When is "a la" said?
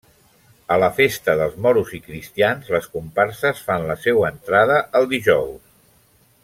0.75-0.87